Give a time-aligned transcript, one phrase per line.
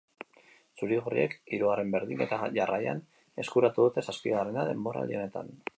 [0.79, 3.05] Zuri-gorriek hirugarren berdinketa jarraian
[3.45, 5.59] eskuratu dute, zazpigarrena denboraldi honetan.